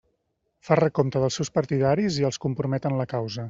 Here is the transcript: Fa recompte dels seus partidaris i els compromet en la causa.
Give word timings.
Fa 0.69 0.77
recompte 0.79 1.21
dels 1.25 1.37
seus 1.41 1.53
partidaris 1.59 2.19
i 2.23 2.27
els 2.31 2.43
compromet 2.47 2.89
en 2.91 3.01
la 3.03 3.11
causa. 3.17 3.39